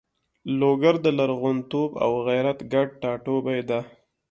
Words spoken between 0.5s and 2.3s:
لوګر د لرغونتوب او